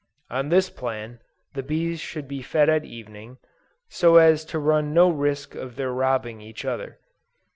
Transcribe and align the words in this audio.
On 0.31 0.49
this 0.49 0.71
plan, 0.71 1.19
the 1.53 1.61
bees 1.61 1.99
should 1.99 2.27
be 2.27 2.41
fed 2.41 2.69
at 2.69 2.83
evening; 2.85 3.37
so 3.87 4.15
as 4.15 4.43
to 4.45 4.57
run 4.57 4.95
no 4.95 5.11
risk 5.11 5.53
of 5.53 5.75
their 5.75 5.91
robbing 5.93 6.41
each 6.41 6.65
other. 6.65 6.97